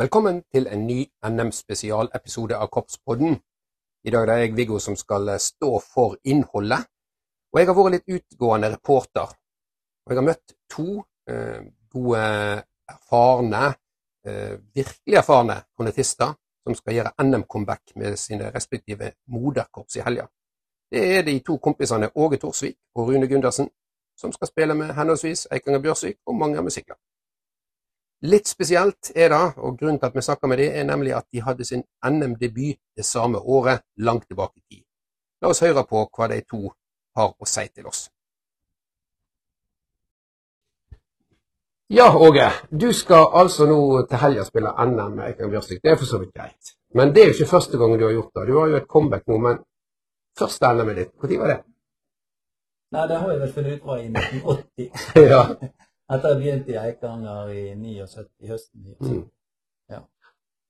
[0.00, 3.34] Velkommen til en ny NM-spesialepisode av Korpspodden.
[4.08, 6.86] I dag er det jeg, Viggo, som skal stå for innholdet.
[7.52, 9.34] Og jeg har vært litt utgående reporter.
[10.06, 10.86] Og jeg har møtt to
[11.28, 12.22] eh, gode,
[12.94, 13.74] erfarne,
[14.24, 16.32] eh, virkelig erfarne konetister
[16.64, 20.24] som skal gjøre NM-comeback med sine respektive moderkorps i helga.
[20.88, 23.68] Det er de to kompisene Åge Torsvik og Rune Gundersen,
[24.16, 26.96] som skal spille med henholdsvis Eikanger Bjørsvik og Manger Musikklag.
[28.22, 31.24] Litt spesielt er det, og grunnen til at vi snakker med dem, er nemlig at
[31.32, 34.84] de hadde sin NM-debut det samme året, langt tilbake i tid.
[35.40, 36.66] La oss høre på hva de to
[37.16, 38.10] har å si til oss.
[41.90, 42.50] Ja, Åge.
[42.70, 45.80] Du skal altså nå til helga spille NM med Eikanger Bjørsvik.
[45.82, 46.76] Det er for så vidt greit.
[46.94, 48.46] Men det er jo ikke første gang du har gjort det.
[48.46, 49.58] Du har jo et comeback nå, men
[50.38, 51.58] første NM-et ditt, når var det?
[52.94, 55.02] Nei, det har jeg vel funnet ut fra i 1980.
[55.32, 55.42] ja.
[56.10, 59.10] Etter jeg begynte i Eikanger i 79, i høsten 79.
[59.14, 59.26] Mm.
[59.94, 60.00] Ja.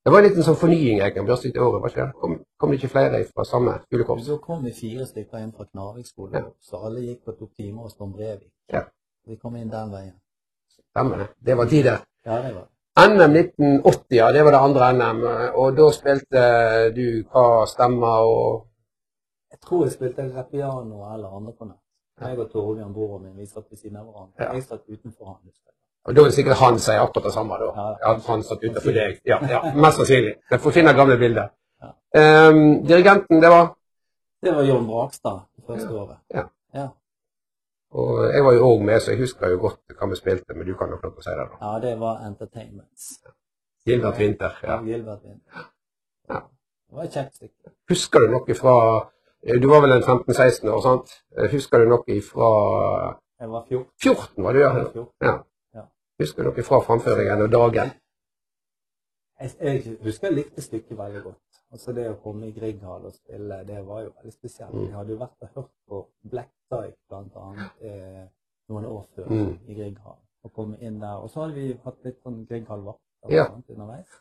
[0.05, 2.16] Det var en liten sånn fornying i Eikanger Bjørsvik det året, var ikke det?
[2.21, 4.27] Kom, kom det ikke flere fra samme skolekorps?
[4.29, 6.45] Så kom vi fire stykker inn fra Knarvik skole, Ja.
[6.61, 8.51] så alle gikk og tok timer hos Tom Brevik.
[8.73, 8.85] Ja.
[9.27, 10.15] Vi kom inn den veien.
[10.91, 11.29] Stemmer det.
[11.46, 12.05] Det var tider.
[12.27, 12.68] Ja, det var det.
[13.01, 15.21] NM 1980, ja, det var det andre NM.
[15.57, 16.41] Og da spilte
[16.96, 18.66] du hva stemmer og
[19.51, 21.80] Jeg tror jeg spilte Repiano eller andre på nett.
[22.21, 24.52] Jeg og Torbjørn, broren min, vi satt ved siden av hverandre.
[24.54, 25.52] Jeg satt utenfor han.
[26.04, 27.87] Og da er det sikkert han sier akkurat det samme, da.
[28.10, 29.18] At han satt utenfor deg.
[29.29, 30.35] Ja, ja, mest sannsynlig.
[30.51, 31.51] Jeg får finne gamle bilder.
[31.82, 31.90] Ja.
[32.21, 33.77] Ehm, dirigenten, det var
[34.43, 36.16] Det var John Brakstad det første året.
[36.35, 36.45] Ja.
[36.74, 36.87] Ja.
[37.90, 40.66] Og jeg var jo òg med, så jeg husker jo godt hva vi spilte, men
[40.66, 41.57] du kan nok få si det, da.
[41.66, 43.10] ja, det var Entertainments.
[43.87, 44.57] Gilbert Winter.
[44.62, 44.80] Ja.
[44.82, 45.66] Gilbert Winter.
[46.29, 46.40] Ja.
[46.90, 47.73] Det var et kjekt stykke.
[47.88, 48.74] Husker du noe fra
[49.43, 51.13] Du var vel en 15-16 år, sant?
[51.52, 52.49] Husker du noe fra
[53.41, 53.87] Jeg var 14.
[54.02, 54.69] 14, var du, ja?
[54.69, 55.09] Jeg var 14.
[55.23, 55.35] ja.
[55.74, 55.85] Ja.
[56.21, 57.93] Husker du noe fra framføringen og dagen?
[59.41, 61.38] Jeg, jeg husker jeg likte stykket veldig godt.
[61.73, 64.75] Altså Det å komme i Grieghall og spille, det var jo veldig spesielt.
[64.75, 64.83] Mm.
[64.88, 68.27] Jeg hadde jo vært og hørt på Black Dike annet eh,
[68.69, 69.55] noen år før Mm.
[69.69, 70.19] i Grieghall.
[70.45, 71.17] Og komme inn der.
[71.22, 73.47] Og så hadde vi hatt litt sånn Grieghall-vakter Ja.
[73.69, 74.21] underveis.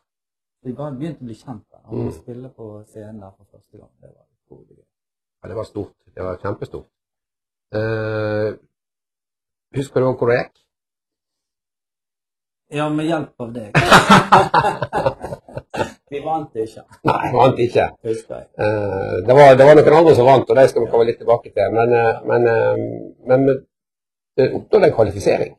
[0.64, 1.84] Vi begynte å bli kjent der.
[1.90, 2.12] Og Mm.
[2.12, 4.86] spille på scenen der for første gang, det var utrolig gøy.
[5.42, 5.96] Ja, det var stort.
[6.16, 6.88] Det var kjempestort.
[7.76, 8.54] Uh,
[9.76, 10.56] husker du hvor det gikk?
[12.70, 13.72] Ja, med hjelp av deg.
[16.10, 17.88] vi vant ikke, Nei, vant ikke.
[18.06, 18.48] husker jeg.
[18.60, 21.22] Uh, det, var, det var noen andre som vant, og det skal vi komme litt
[21.22, 21.68] tilbake til.
[21.74, 22.52] Men, uh, men, uh,
[23.32, 23.40] men
[24.38, 25.52] det oppnådde en kvalifisering.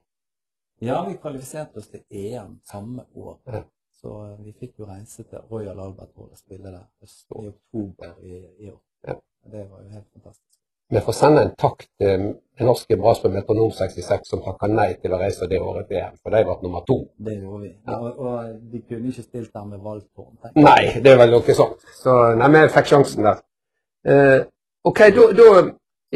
[0.81, 3.37] Ja, vi kvalifiserte oss til EM samme år.
[3.47, 3.63] Ja.
[4.01, 4.11] Så
[4.45, 8.71] vi fikk jo reise til Royal Albert Hall og spille der i oktober i, i
[8.71, 8.81] år.
[9.09, 9.15] Ja.
[9.45, 10.47] Det var jo helt fantastisk.
[10.91, 15.13] Vi får sende en takk til den norske brassband Metronom 66 som takka nei til
[15.15, 16.97] å reise det året til EM, for de ble nummer to.
[17.27, 17.71] Det gjorde vi.
[17.87, 17.99] Ja.
[17.99, 20.33] Og, og de kunne ikke stilt der med valgtårn.
[20.59, 21.87] Nei, det er vel noe sånt.
[21.95, 23.39] Så nei, vi fikk sjansen der.
[24.11, 24.41] Eh,
[24.91, 25.49] OK, da,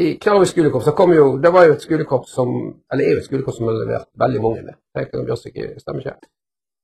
[0.03, 2.49] I Knarvik skolekorps kom jo Det var jo et skolekorps som
[2.91, 4.79] Eller er jo et skolekorps som har levert veldig mange med.
[5.13, 6.17] Bjørsvik, stemmer ikke?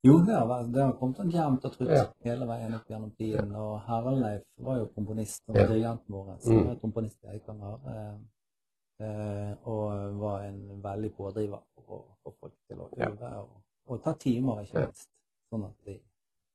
[0.03, 2.05] Jo, har, vært- det har kommet en jevnt og trutt Ja.
[2.23, 3.55] hele veien opp gjennom tiden.
[3.55, 5.67] Og Herleif var jo komponist og Ja.
[5.67, 6.37] dirigenten vår.
[6.39, 6.67] Så Mm.
[6.67, 7.79] var komponist i Eikanger.
[7.91, 13.09] Eh, eh, og var en veldig pådriver for å få folk til å Ja.
[13.09, 13.49] øve og,
[13.87, 14.85] og ta timer, ikke Ja.
[14.85, 15.09] minst.
[15.53, 15.91] Sånn at vi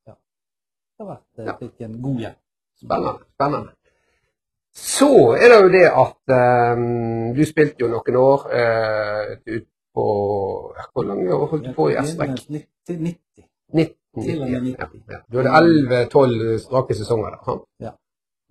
[0.06, 0.14] ja,
[0.98, 2.36] det har vært, eh, fikk en god hjelp.
[2.76, 3.24] Spennende.
[3.34, 3.72] spennende.
[4.74, 10.06] Så er det jo det at um, du spilte jo noen år uh, ut på
[10.92, 11.94] Hvor lenge holdt du på i?
[12.86, 13.46] Til 90.
[13.74, 13.94] 19?
[14.24, 15.00] Til og med ja, 90.
[15.12, 15.20] ja.
[15.32, 17.62] Du hadde 11-12 strake sesonger der.
[17.86, 17.92] Ja.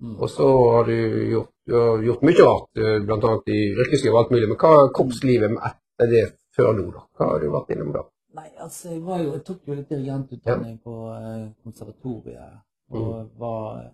[0.01, 0.17] Mm.
[0.19, 0.97] Og så har du
[1.29, 2.97] gjort, du har gjort mye rart, bl.a.
[3.07, 4.49] blant annet i yrkesliv og alt mulig.
[4.51, 6.25] Men hva er kroppslivet etter det
[6.57, 7.05] før nå, da?
[7.15, 8.03] Hva har du vært innom da?
[8.35, 12.57] Nei, altså, jeg, var jo, jeg tok jo litt dirigentutdanning på eh, konservatoriet.
[12.95, 13.85] Og var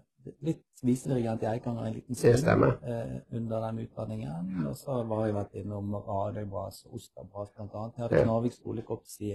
[0.46, 4.68] litt visere at jeg kan ha en liten stund eh, under den utdanningen.
[4.70, 7.98] Og så har jeg vært innom Radøybras og Osterbras blant annet.
[7.98, 8.30] Jeg hadde Ja.
[8.30, 9.34] Narvik skolekorps i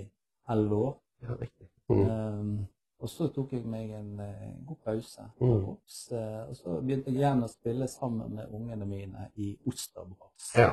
[0.50, 0.96] elleve år.
[1.22, 1.68] Ja, riktig.
[1.88, 2.00] Mm.
[2.10, 2.66] Um,
[2.98, 5.28] og så tok jeg meg en eh, god pause.
[5.40, 5.50] Mm.
[5.50, 9.52] Ops, korps, eh, og så begynte jeg igjen å spille sammen med ungene mine i
[9.68, 10.52] Osterbras.
[10.56, 10.72] Ja.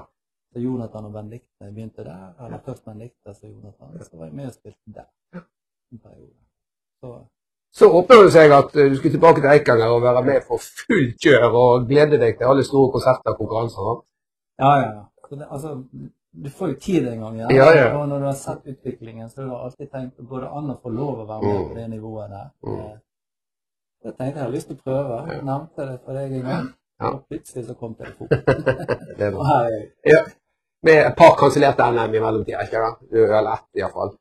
[0.53, 2.33] Så Jonathan og Benedicte begynte der.
[2.45, 3.99] Eller først Benedicte, så Jonathan.
[4.03, 5.42] Så var jeg med og spilte der
[7.73, 10.61] Så håper du seg at eh, du skulle tilbake til Eikanger og være med for
[10.61, 14.03] fullt kjør og glede deg til alle store konserter og konkurranser.
[14.61, 15.03] Ja, ja, ja.
[15.33, 15.71] Det, altså,
[16.43, 17.55] du får jo tid en gang igjen.
[17.57, 17.87] Ja, ja.
[17.97, 20.77] Og når du har sett utviklingen, så har du alltid tenkt går det an å
[20.83, 21.67] få lov å være med Mm.
[21.71, 22.47] på det nivået der.
[22.67, 22.77] Mm.
[22.79, 22.93] Eh,
[24.05, 25.17] jeg tenkte jeg hadde lyst til å prøve.
[25.33, 25.41] Ja.
[25.49, 26.67] Nevnte det for deg en gang.
[27.01, 27.09] Ja.
[27.09, 28.43] Og plutselig så kom telefonen.
[29.17, 29.59] Det er bra.
[30.05, 30.23] jeg.
[30.83, 33.01] Med et par kansellerte NM i mellomtida, ikke sant?
[33.13, 34.13] Eller ett, iallfall.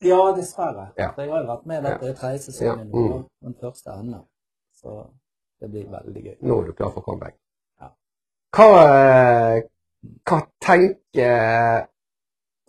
[0.00, 0.88] Ja, dessverre.
[0.96, 1.10] Ja.
[1.14, 3.24] For jeg har jo vært med dette i tredje sesongen Ja, mm.
[3.44, 4.20] men første ennå.
[4.80, 4.94] Så
[5.60, 6.36] det blir veldig gøy.
[6.40, 7.36] Nå er du klar for comeback.
[7.80, 7.90] Ja.
[8.56, 9.56] Hva, eh,
[10.24, 11.90] hva tenker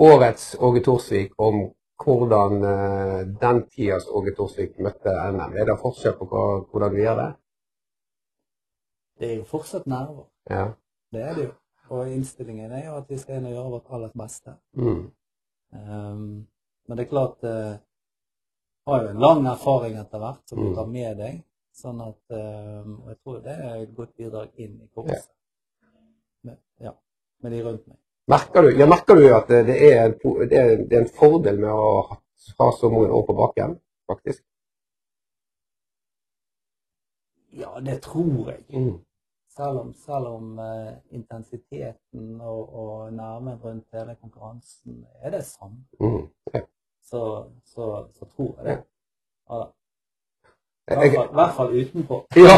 [0.01, 1.61] årets Åge Thorsvik om
[2.03, 5.55] hvordan eh, den tidas Åge Thorsvik møtte NM?
[5.55, 6.27] Er det forskjell på
[6.71, 7.31] hvordan vi gjør det?
[9.21, 10.25] Det er jo fortsatt nerver.
[10.49, 10.71] Ja.
[11.13, 11.51] Det er det jo.
[11.91, 14.53] Og innstillingen er jo at vi skal inn og gjøre vårt aller beste.
[14.73, 15.03] Mm.
[15.75, 16.47] Ehm,
[16.91, 17.73] men det er klart eh,
[18.89, 20.75] har jo en lang erfaring etter hvert som du Mm.
[20.75, 21.37] tar med deg.
[21.81, 25.29] Sånn at eh, Jeg tror det er et godt bidrag inn i korpset.
[26.43, 26.91] Med, ja,
[27.45, 27.97] med de rundt meg.
[28.31, 30.17] Merker, du, ja, merker du at det er, en,
[30.49, 32.17] det, er, det er en fordel med å ha,
[32.59, 33.77] ha så mange år på baken,
[34.11, 34.43] faktisk?
[37.53, 38.65] Ja, det tror jeg.
[38.75, 38.99] Mm.
[39.51, 45.83] Selv om, selv om uh, intensiteten og, og nærmen rundt hele konkurransen er det samme,
[45.99, 46.27] Mm.
[46.53, 46.61] Ja.
[47.11, 47.21] Så,
[47.73, 47.85] så,
[48.17, 48.77] så tror jeg det.
[49.51, 49.61] Ja.
[50.91, 52.15] I hvert fall, hvert fall utenpå.
[52.47, 52.55] ja,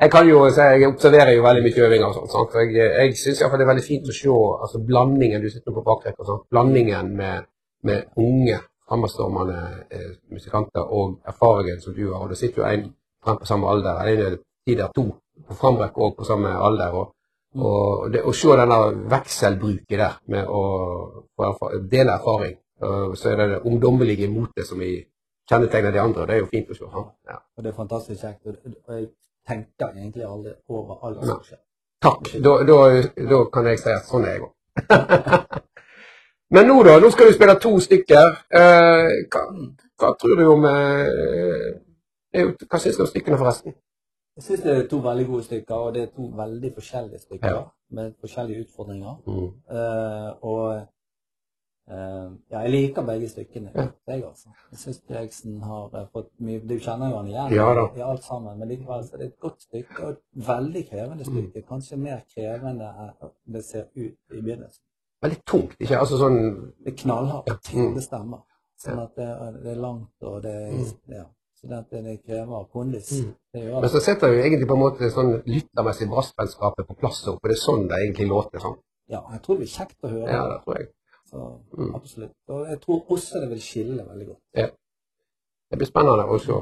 [0.00, 2.32] jeg kan jo si, jeg observerer jo veldig mye øving og sånt.
[2.34, 2.56] sant?
[2.60, 4.34] Jeg, jeg syns det er veldig fint å se
[4.64, 7.48] altså blandingen du sitter på bakrekk og sånt, blandingen med,
[7.88, 8.58] med unge,
[8.88, 12.20] fremadstormende eh, musikanter og erfaringen som du har.
[12.22, 12.86] Og det sitter jo en
[13.24, 14.38] frem på samme alder, en
[14.68, 15.06] tider to
[15.48, 16.96] på framrekk og på samme alder.
[17.00, 17.12] Og,
[17.58, 18.80] og det, å se denne
[19.10, 20.64] vekselbruket der med å
[21.90, 24.80] dele erfaring, så er det det ungdommelige motet som
[25.50, 26.22] kjennetegner de andre.
[26.22, 26.84] og Det er jo fint å se.
[27.28, 27.40] Ja.
[27.56, 28.46] Og det er fantastisk kjekt.
[28.46, 28.54] Og,
[28.94, 29.08] jeg
[29.48, 31.60] tenker egentlig aldri over alt som skjer.
[32.00, 32.30] Takk.
[32.44, 32.78] Da, da,
[33.30, 34.52] da kan jeg si at sånn er jeg òg.
[36.54, 36.96] Men nå, da?
[36.98, 38.32] Nå skal du spille to stykker.
[38.60, 39.42] Eh, hva,
[40.00, 41.68] hva tror du om eh,
[42.64, 43.76] Hva syns du om stykkene, forresten?
[44.38, 47.52] Jeg syns det er to veldig gode stykker, og det er to veldig forskjellige stykker
[47.52, 47.60] Ja.
[47.90, 49.14] med forskjellige utfordringer.
[49.26, 49.48] Mm.
[49.76, 50.86] Eh, og
[51.90, 53.70] ja, jeg liker begge stykkene.
[53.74, 53.86] Ja.
[54.06, 54.48] Jeg, altså.
[54.70, 58.22] jeg syns Eriksen har eh, fått mye Du kjenner jo han igjen Ja i alt
[58.24, 61.32] sammen, men likevel så er det et godt stykke og et veldig krevende Mm.
[61.32, 61.66] stykke.
[61.68, 64.82] Kanskje mer krevende enn det ser ut i begynnelsen.
[65.22, 65.98] Veldig tungt, ikke?
[65.98, 66.38] Altså sånn
[66.84, 67.82] Det er knallhardt, Ja.
[67.82, 67.94] Mm.
[67.94, 68.40] det stemmer.
[68.80, 69.28] Sånn at det,
[69.64, 71.24] det er langt, og det er ja.
[71.60, 73.10] Så det, at det krever kondis.
[73.20, 73.34] Mm.
[73.80, 77.52] Men så setter jo egentlig på en måte sånn lyttermessig brassvennskapet på plass, og det
[77.52, 78.58] er sånn det egentlig låter.
[78.62, 78.78] sånn.
[79.10, 80.30] Ja, jeg tror det blir kjekt å høre.
[80.32, 80.88] Ja, det tror jeg.
[81.30, 81.94] Så Mm.
[81.94, 82.32] absolutt.
[82.48, 84.40] Og jeg tror også det vil skille veldig godt.
[85.70, 86.52] Det blir spennende å se.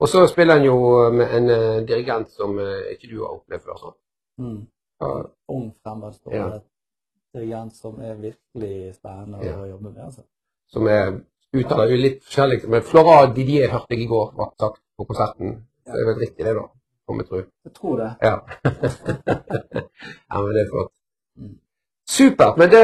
[0.00, 0.76] Og så spiller han jo
[1.12, 3.76] med en uh, dirigent som uh, ikke du har opplevd før.
[3.80, 3.94] sånn.
[4.38, 4.66] Mm.
[5.00, 7.38] Ja, Ung fremadstormende Ja.
[7.38, 9.56] dirigent som er virkelig spennende Ja.
[9.56, 10.04] å jobbe med.
[10.04, 10.22] Altså.
[10.68, 11.20] som er
[11.54, 12.68] uttaler jo litt forskjellig.
[12.68, 15.66] Men Flora Didier hørte jeg i går var sagt på konserten.
[15.84, 16.66] Det er vel riktig det, da.
[17.08, 17.44] Om jeg tror.
[17.64, 18.10] Jeg tror det.
[18.22, 18.36] Ja.
[20.30, 20.92] ja, men det er flott.
[21.36, 21.58] Mm.
[22.10, 22.56] Supert.
[22.58, 22.82] Men det,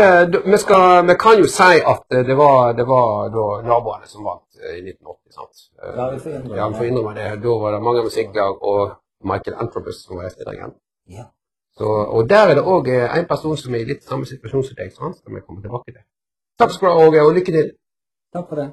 [0.52, 4.76] vi, skal, vi kan jo si at det var, det var naboene som vant eh,
[4.78, 5.32] i 1980.
[5.38, 5.56] sant?
[5.82, 6.90] Eh, Ja, vi får innrømme Ja, vi får det.
[6.92, 7.26] innrømme det.
[7.46, 8.94] Da var det mange musikklag og
[9.30, 10.76] Michael Anthropus som var gjestedirigent.
[11.18, 11.24] Ja.
[11.78, 11.84] Så,
[12.16, 12.86] og der er det òg
[13.18, 15.18] en person som er i litt samme situasjon som deg, sant?
[15.18, 16.02] som vi kommer tilbake til.
[16.58, 17.72] Takk skal du ha, Åge, og lykke til.
[18.32, 18.68] Takk for det.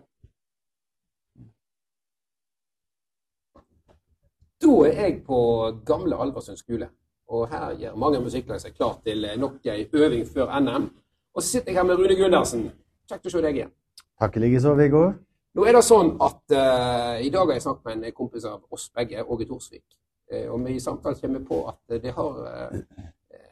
[4.64, 5.40] Da er jeg på
[5.86, 6.88] gamle Alversund skole,
[7.28, 10.90] og her gjør mange musikklag seg klar til nok ei øving før NM.
[11.34, 12.68] Og så sitter jeg her med Rune Gundersen.
[13.10, 13.72] Kjekt å se deg igjen.
[14.20, 15.08] Takk i likeså, Viggo.
[15.54, 18.62] Nå er det sånn at uh, i dag har jeg snakket med en kompis av
[18.74, 19.84] oss begge, Åge Thorsvik.
[20.32, 23.04] Uh, og vi i samtalen kommer på at det har uh,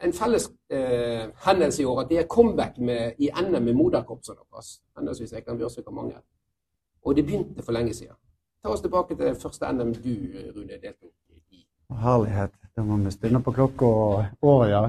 [0.02, 0.48] en felles
[1.46, 2.02] hendelse i år.
[2.02, 4.72] At det er comeback med, i NM med moderkorpset deres.
[4.98, 6.18] Henholdsvis Ekan Bjørsvik og mange.
[7.06, 8.18] Og det begynte for lenge siden.
[8.64, 10.16] Ta oss tilbake til første NM du,
[10.56, 11.14] Rune, deltok
[11.54, 11.66] i.
[12.02, 12.61] Herlighet.
[12.76, 14.82] Da må vi stille på klokka og året, ja.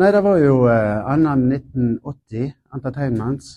[0.00, 3.50] Nei, det var jo eh, NM 1980, Entertainments.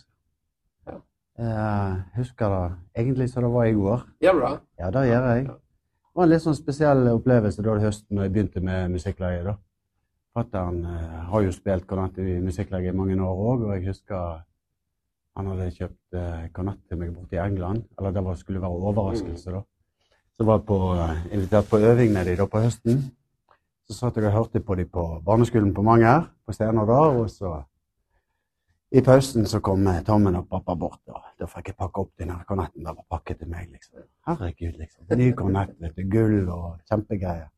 [0.85, 0.97] Ja.
[1.39, 4.03] Eh, husker det egentlig som det var i går.
[4.21, 4.55] Gjør du det?
[4.79, 5.45] Ja, det gjør jeg.
[5.45, 9.47] Det var en litt sånn spesiell opplevelse da høsten da jeg begynte med musikklaget.
[9.49, 9.55] da.
[10.35, 14.43] Fatter'n eh, har jo spilt kornett i musikklaget i mange år òg, og jeg husker
[15.35, 17.83] han hadde kjøpt eh, kornett til meg borte i England.
[17.97, 19.61] Eller det var, skulle være overraskelse, da.
[20.35, 23.01] Så var jeg på, eh, invitert på øving dem da på høsten.
[23.85, 27.29] Så satt jeg og hørte på dem på barneskolen på Manger, på Stener der, og
[27.29, 27.59] så
[28.95, 32.29] i pausen så kom Tommen og pappa bort, og da fikk jeg pakke opp den
[32.31, 32.85] her kornetten.
[32.85, 34.05] Det var pakket til meg, liksom.
[34.29, 35.09] Herregud, liksom.
[35.19, 36.05] Ny kornett, vet du.
[36.09, 37.49] Gull og kjempegreier.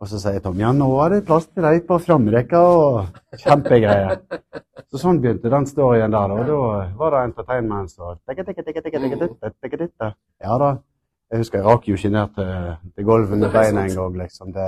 [0.00, 4.18] Og så sier Tom ja, nå er det plass til deg på framrekka, og kjempegreier.
[4.90, 6.34] Så sånn begynte den storyen der.
[6.34, 6.58] Og da
[6.98, 8.18] var det entertainment og
[10.44, 10.76] Ja da.
[11.30, 14.52] Jeg husker jeg rak jo ikke ned til, til gulvet med beina en gang, liksom.
[14.54, 14.66] Det,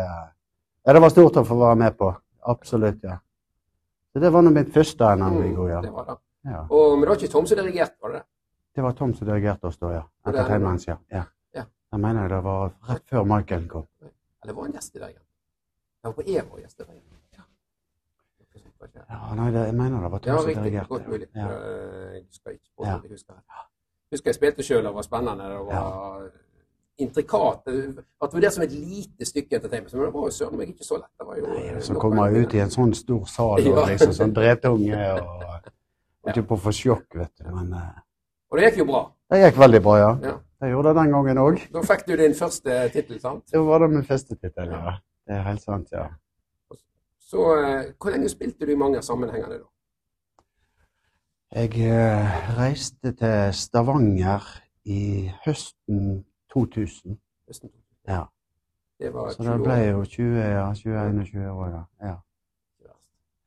[0.89, 2.09] ja, det var stort å få være med på.
[2.49, 3.19] Absolutt, ja.
[4.13, 5.83] Så det var nå mitt første NM, Viggo, ja.
[5.85, 6.17] Det var det.
[6.49, 6.63] ja.
[6.73, 8.27] Og, men det var ikke Tom som dirigerte, var det det?
[8.79, 10.03] Det var Tom som dirigerte oss da, ja.
[10.07, 10.97] Det er det Entertainments, ja.
[11.13, 11.23] ja.
[11.59, 11.65] Ja.
[11.93, 13.85] Jeg mener det var rett før Michael kom.
[14.43, 15.15] Eller var han gjest i dag?
[15.19, 16.99] Det var på Evo gjest i dag.
[17.37, 17.45] Ja.
[19.09, 20.63] Ja, nei, det, jeg mener det var Tom Ja, som riktig.
[20.65, 20.89] dirigerte.
[20.89, 21.27] Godt mulig.
[21.35, 21.49] Ja.
[22.15, 22.97] Jeg husker ikke på Ja.
[23.03, 23.43] jeg husker det.
[24.13, 25.45] Husker jeg spilte sjøl, det var spennende.
[25.53, 26.31] Det var
[26.99, 27.63] intrikat.
[27.69, 29.95] At det var det som et lite stykke entertainment.
[29.95, 31.13] Men det var jo søren meg ikke så lett.
[31.19, 33.81] Det var jo Nei, som Så kommer jeg ut i en sånn stor sal og
[33.93, 35.73] liksom sånn dretunge og
[36.29, 37.49] Ikke på å få sjokk, vet du.
[37.55, 37.97] Men eh,
[38.51, 39.03] Og det gikk jo bra.
[39.31, 40.13] det gikk veldig bra, ja.
[40.29, 40.37] Ja.
[40.59, 41.61] Jeg gjorde det den gangen òg.
[41.71, 43.45] Da fikk du din første tittel, sant?
[43.53, 44.97] Det var det min første tittel, ja.
[45.29, 46.09] Det er helt sant, ja.
[47.29, 49.67] Så eh, hvor lenge spilte du i mange sammenhenger da?
[51.55, 54.45] Jeg eh, reiste til Stavanger
[54.85, 57.19] i høsten 2000.
[57.49, 57.85] Høsten 2000.
[58.09, 58.23] Ja.
[58.99, 59.91] Det var Så 20 det ble år.
[59.91, 61.83] jo 20, ja, 21 år, da.
[62.07, 62.15] Ja.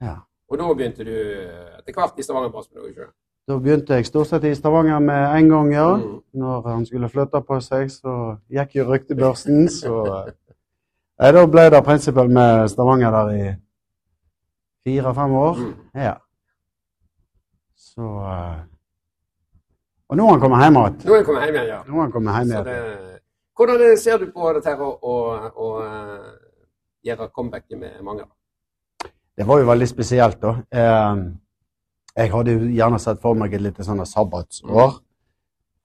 [0.02, 0.16] ja.
[0.50, 3.14] Og da begynte du eh, etter hvert i Stavanger Brass, men det var ikke det?
[3.48, 5.96] Da begynte jeg stort sett i Stavanger med en gang, ja.
[5.98, 6.22] Mm.
[6.34, 8.16] Når han skulle flytte på seg, så
[8.52, 10.34] gikk jo ryktebørsen, så eh,
[11.22, 13.50] Nei, da ble det prinsippet med Stavanger der i
[14.88, 15.60] fire-fem år.
[15.60, 15.74] Mm.
[16.02, 16.14] Ja.
[17.78, 18.56] Så eh,
[20.12, 20.96] Og nå er han kommet hjem igjen.
[21.08, 21.84] Nå er han kommet hjem igjen, ja.
[21.88, 22.66] Nå har han kommet hjem igjen.
[22.66, 23.22] det,
[23.58, 26.32] hvordan er- ser du på dette her å, å, eh,
[27.08, 28.26] gjøre comebacket med mange?
[29.38, 30.52] Det var jo veldig spesielt, da.
[30.72, 31.22] Eh,
[32.18, 35.00] jeg hadde jo gjerne sett for meg et lite sånn sabbatsår.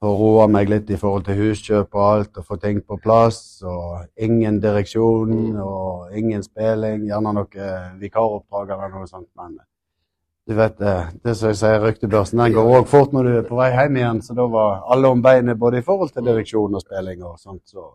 [0.00, 2.98] For å roe meg litt i forhold til huskjøp og alt, og få ting på
[3.00, 3.62] plass.
[3.62, 5.60] Og ingen direksjon Mm.
[5.62, 7.06] og ingen spilling.
[7.06, 7.46] Gjerne noe
[7.98, 9.28] vikaroppdrag eller noe sånt.
[9.36, 9.58] Men
[10.46, 13.46] du vet, eh, det som jeg sier, ryktebørsen den går òg fort når du er
[13.48, 14.20] på vei hjem igjen.
[14.22, 17.64] Så da var alle om beinet både i forhold til direksjon og spilling og sånt.
[17.66, 17.88] Så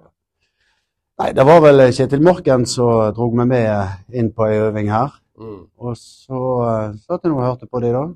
[1.21, 5.13] Nei, det var vel Kjetil Morken som dro meg med inn på ei øving her.
[5.37, 5.61] Mm.
[5.79, 8.15] Og så uh, satt jeg og hørte på det i dag.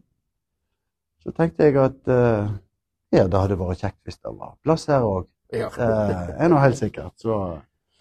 [1.23, 2.49] Så tenkte jeg at uh,
[3.13, 5.29] ja, det hadde vært kjekt hvis det var plass her òg.
[5.53, 5.69] Ja.
[5.69, 5.89] Det
[6.41, 7.13] er nå helt sikkert.
[7.21, 7.37] Så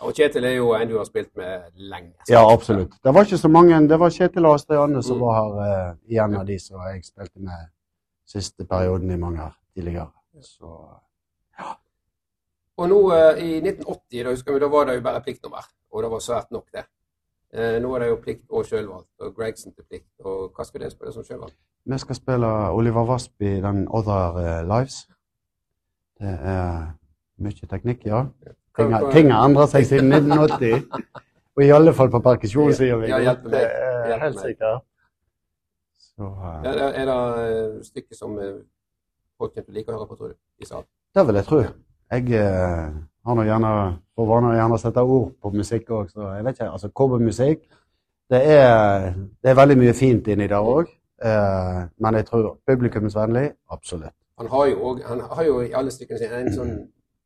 [0.03, 2.13] Og Kjetil er jo en du har spilt med lenge.
[2.29, 2.93] ja, absolutt.
[3.05, 3.79] Det var ikke så mange.
[3.89, 5.21] Det var Kjetil og Astrid Anne som Mm.
[5.21, 5.61] var her
[5.91, 7.69] eh, igjen av de som jeg spilte med
[8.27, 10.11] siste perioden i mange år tidligere.
[10.41, 10.73] Så
[11.61, 11.75] ja.
[12.77, 15.69] Og nå eh, i 1980, da, husker vi, da var det jo bare pliktnummer.
[15.93, 16.85] Og det var svært nok, det.
[17.55, 19.09] Eh, nå er det jo plikt og sjølvalgt.
[19.21, 20.11] Og Gregson til plikt.
[20.25, 21.55] Og hva skal det spille som sjølvalgt?
[21.87, 25.07] vi skal spille Oliver Wasp i den Other eh, Lives.
[26.19, 26.95] Det er
[27.39, 28.25] mye teknikk, ja.
[28.75, 30.89] Ting, ting har endret seg siden 1980.
[31.55, 33.13] Og i alle fall på perkusjon, sier vi.
[33.13, 33.69] Ja, hjelp meg.
[34.11, 34.83] Hjelp helt sikkert.
[36.17, 38.55] Så eh, det, er det eh, som eh,
[39.39, 40.37] folk kommer å høre på, tror du?
[40.63, 40.89] I salen?
[41.15, 41.61] det vil jeg tro.
[42.15, 42.43] Jeg
[43.27, 43.71] har nå gjerne
[44.15, 46.71] for vane å gjerne sette ord på musikk òg, så jeg vet ikke.
[46.75, 47.63] Altså cowboymusikk
[48.31, 50.91] det det er veldig mye fint inni der òg.
[51.23, 54.15] Men jeg tror publikumsvennlig absolutt.
[54.43, 56.73] Han har jo, også, han har jo i alle stykkene sine en sånn,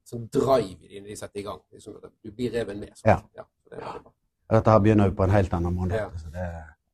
[0.09, 1.61] sånn drive i de setter i gang.
[1.73, 2.97] Liksom, du blir reven med.
[2.97, 3.13] sånn.
[3.13, 3.21] Ja.
[3.37, 4.11] ja det.
[4.49, 5.97] Dette her begynner jo på en helt annen måte.
[5.97, 6.09] Ja.
[6.17, 6.45] Så det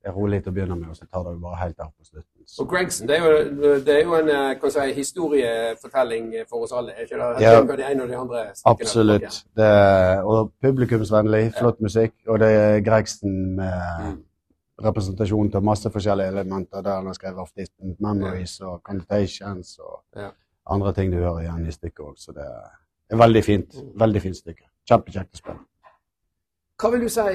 [0.04, 2.04] er rolig til å begynne med, og så tar det jo bare helt av på
[2.04, 2.42] slutten.
[2.46, 2.64] Så.
[2.64, 6.92] Og Gregson, det er jo, det er jo en eh, si, historiefortelling for oss alle.
[7.04, 7.30] ikke det?
[7.46, 7.62] Ja.
[7.62, 9.40] Det ene og de andre Absolutt.
[9.56, 12.14] Det er, og publikumsvennlig, flott musikk.
[12.28, 14.22] Og det er Gregson med Mm.
[14.84, 20.02] representasjon til masse forskjellige elementer der han har skrevet of distant memories og connotations og
[20.66, 22.16] andre ting du hører igjen i stykket òg.
[23.12, 23.74] Veldig fint.
[24.00, 24.68] Veldig fint stykke.
[24.88, 25.60] Kjempekjekt å spille.
[26.80, 27.26] Hva vil du si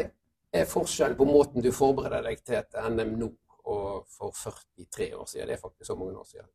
[0.49, 3.29] er forskjellen på måten du forbereder deg til et NM nå
[3.69, 5.47] og for 43 år siden?
[5.47, 6.49] Det er faktisk så mange år siden.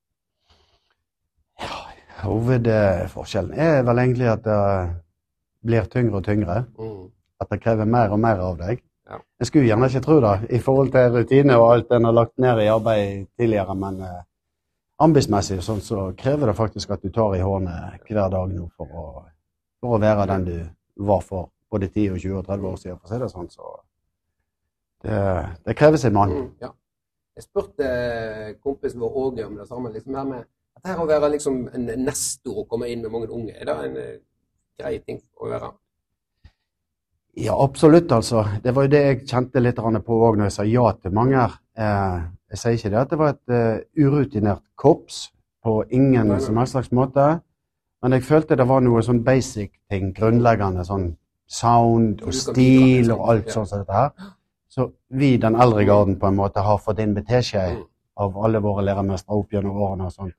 [2.25, 4.61] Hovedforskjellen er vel egentlig at det
[5.64, 6.64] blir tyngre og tyngre.
[6.78, 7.06] Mm.
[7.40, 8.83] At det krever mer og mer av deg.
[9.11, 9.18] Ja.
[9.40, 12.38] Jeg skulle gjerne ikke tro det i forhold til rutine og alt en har lagt
[12.40, 14.23] ned i arbeid tidligere, men eh,
[15.04, 18.90] ambismessig sånn, så krever det faktisk at du tar i hårene hver dag nå for
[18.90, 19.08] å,
[19.82, 20.56] for å være den du
[21.08, 23.50] var for både 10, og 20 og 30 år siden, for å si det sånn.
[23.50, 23.75] Så
[25.04, 25.20] det,
[25.66, 26.34] det krever sin mann.
[26.34, 26.70] Mm, ja.
[27.34, 27.87] Jeg spurte
[28.62, 29.90] kompisen vår Åge om det samme.
[29.92, 30.44] liksom her med
[30.78, 33.75] at her å være liksom en nestor og komme inn med mange unge, er det
[33.88, 34.20] en eh,
[34.78, 35.70] grei ting å være?
[37.36, 38.44] Ja, absolutt, altså.
[38.62, 41.36] Det var jo det jeg kjente litt på òg når jeg sa ja til mange.
[41.36, 41.56] her.
[41.76, 45.32] Eh, jeg sier ikke det at det var et eh, urutinert korps
[45.64, 47.40] på ingen som helst slags måte.
[48.02, 51.16] Men jeg følte det var noe sånn basic ting, grunnleggende sånn
[51.48, 53.56] sound og stil og alt ja.
[53.56, 54.30] sånn som dette her.
[54.68, 57.84] Så vi, den eldre garden, på en måte har fått inn beteskje teskje
[58.20, 60.32] av alle våre læremestere opp gjennom årene og sånn.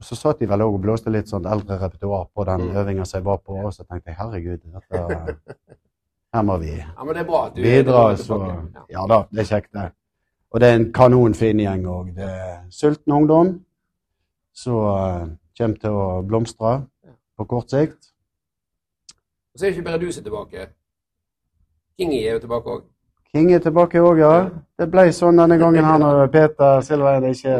[0.00, 2.76] Og så satt de vel òg og blåste litt sånn eldre repertoar på den Mm.
[2.76, 5.36] øvinga som jeg var på, og så tenkte jeg herregud, dette
[6.34, 8.38] Her må vi Ja, men det bra at du bidra, så.
[8.90, 9.06] Ja.
[9.08, 9.90] Da, det er kjekt, det.
[10.50, 12.08] Og det er en kanonfin gjeng òg.
[12.16, 13.60] Det er sulten ungdom.
[14.54, 16.84] som uh, kommer til å blomstre
[17.36, 18.12] på kort sikt.
[19.54, 20.66] Og så er det ikke bare du som er tilbake.
[21.98, 22.82] Kingi er jo tilbake òg.
[23.34, 24.34] King er tilbake òg, ja.
[24.78, 27.56] Det ble sånn denne gangen her når Peter Silvereid ikke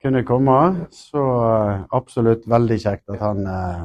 [0.00, 0.60] kunne komme.
[0.92, 3.84] Så eh, absolutt veldig kjekt at han eh,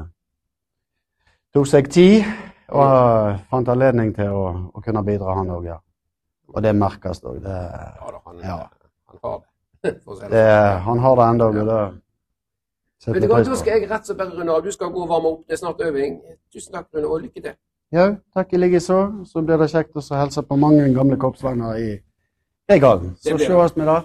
[1.51, 2.23] tok seg tid
[2.71, 5.65] og fant anledning til å, å kunne bidra, han òg.
[5.65, 5.77] Ja.
[6.53, 7.41] Og det merkes òg.
[7.43, 8.57] Ja han, Ja.
[9.07, 9.47] han har det.
[9.81, 10.81] Det sånn.
[10.85, 11.63] han har det ennå, Ja.
[11.65, 12.01] det
[13.01, 14.63] setter pris Da skal jeg rett og slett bare runde av.
[14.63, 15.47] Du skal gå og varme opp.
[15.47, 16.19] Det er snart øving.
[16.53, 17.55] Tusen takk, Rune, og lykke til.
[17.91, 21.75] Ja, takk i like Så Så blir det kjekt å hilse på mange gamle korpsvenner
[21.75, 21.99] i
[22.69, 23.15] Regallen.
[23.17, 23.81] Så sees vi.
[23.83, 24.01] Ja.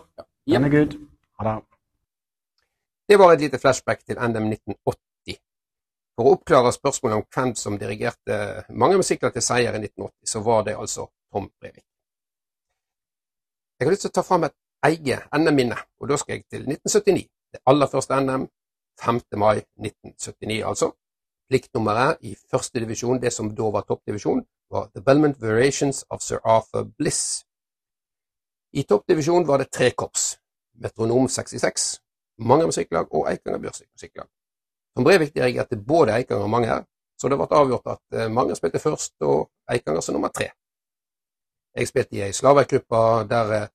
[0.48, 0.96] Denne Gud.
[1.38, 1.62] Ha det.
[3.08, 4.98] Det var et lite flashback til NM 1980.
[6.16, 10.40] For å oppklare spørsmålet om hvem som dirigerte mange musikler til seier i 1980, så
[10.46, 11.84] var det altså Tom Brevik.
[13.76, 14.54] Jeg har lyst til å ta fram et
[14.88, 17.26] eget NM-minne, og da skal jeg til 1979.
[17.52, 18.46] Det aller første NM,
[19.02, 19.20] 5.
[19.36, 20.90] mai 1979 altså.
[21.50, 24.40] Pliktnummeret i første divisjon, det som da var toppdivisjon,
[24.72, 27.44] var The Belmont Variations of Sir Arthur Bliss.
[28.72, 30.38] I toppdivisjon var det tre korps.
[30.80, 32.00] Metronom 66,
[32.38, 34.28] Manger musikklag og Eikanger Bjørsvik musikklag.
[34.96, 36.84] Tom Brevik etter både Eikanger og Manger,
[37.20, 40.48] så det ble avgjort at eh, Manger spilte først og Eikanger som nummer tre.
[41.76, 43.66] Jeg spilte i ei slavergruppe der eh,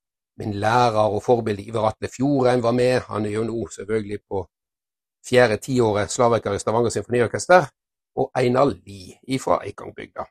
[0.42, 3.04] min lærer og forbilde Iver Atle Fjordheim var med.
[3.12, 4.42] Han er jo nå selvfølgelig på
[5.28, 7.68] fjerde tiåret slaverker i Stavanger Symfoniorkester,
[8.18, 10.25] og Einar Lie fra Eikangbygda.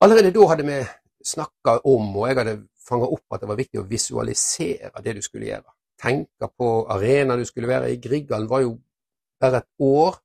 [0.00, 0.78] Allerede da hadde vi
[1.26, 2.54] snakka om, og jeg hadde
[2.86, 5.74] fanga opp at det var viktig å visualisere det du skulle gjøre.
[6.00, 7.98] Tenke på arenaen du skulle være i.
[8.00, 8.78] Grieghallen var jo
[9.40, 10.18] bare et år,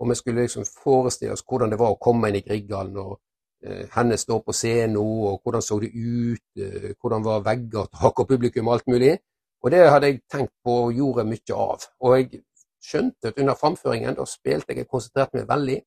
[0.00, 3.20] og vi skulle liksom forestille oss hvordan det var å komme inn i Grieghallen, og
[3.64, 8.24] eh, henne stå på scenen, og hvordan så det ut, eh, hvordan var vegger, tak
[8.24, 9.16] og publikum alt mulig.
[9.62, 11.86] Og det hadde jeg tenkt på og gjorde mye av.
[12.02, 12.42] Og jeg
[12.82, 15.78] skjønte at under framføringen, da spilte jeg, og konsentrerte meg veldig.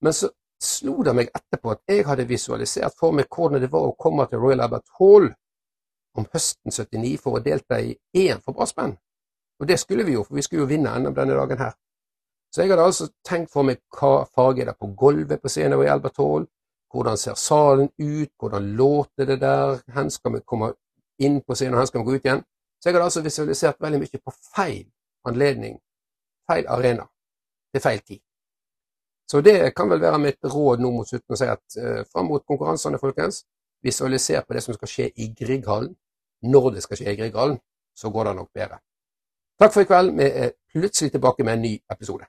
[0.00, 0.30] Men så
[0.62, 4.24] slo det meg etterpå at jeg hadde visualisert for meg hvordan det var å komme
[4.30, 5.28] til Royal Albert Hall
[6.16, 8.96] om høsten 79 for å delta i EM for brassband.
[9.60, 11.76] Og det skulle vi jo, for vi skulle jo vinne NM denne dagen her.
[12.52, 15.82] Så jeg hadde altså tenkt for meg hva farge er det på gulvet på scenen
[15.82, 16.46] i Albert Hall,
[16.92, 20.72] hvordan ser salen ut, hvordan låter det der, hvor skal vi komme
[21.18, 22.44] inn på scenen, og hvor skal vi gå ut igjen.
[22.80, 24.86] Så jeg hadde altså visualisert veldig mye på feil
[25.26, 25.78] anledning,
[26.50, 27.06] feil arena,
[27.74, 28.22] til feil tid.
[29.30, 32.28] Så det kan vel være mitt råd nå mot slutten å si at eh, fram
[32.30, 33.42] mot konkurransene, folkens,
[33.82, 35.96] visualiser på det som skal skje i Grieghallen.
[36.46, 37.58] Når det skal skje i Grieghallen,
[37.96, 38.78] så går det nok bedre.
[39.58, 40.14] Takk for i kveld.
[40.18, 42.28] Vi er plutselig tilbake med en ny episode.